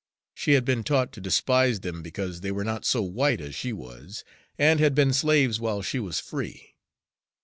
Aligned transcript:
She 0.33 0.53
had 0.53 0.65
been 0.65 0.83
taught 0.83 1.11
to 1.13 1.21
despise 1.21 1.81
them 1.81 2.01
because 2.01 2.41
they 2.41 2.49
were 2.51 2.63
not 2.63 2.85
so 2.85 3.03
white 3.03 3.39
as 3.39 3.53
she 3.53 3.71
was, 3.71 4.23
and 4.57 4.79
had 4.79 4.95
been 4.95 5.13
slaves 5.13 5.59
while 5.59 5.83
she 5.83 5.99
was 5.99 6.19
free. 6.19 6.73